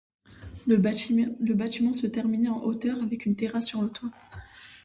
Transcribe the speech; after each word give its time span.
Le 0.65 0.77
bâtiment 0.77 1.93
se 1.93 2.07
terminait 2.07 2.49
en 2.49 2.63
hauteur 2.63 3.03
avec 3.03 3.27
une 3.27 3.35
terrasse 3.35 3.67
sur 3.67 3.83
le 3.83 3.89
toit. 3.91 4.09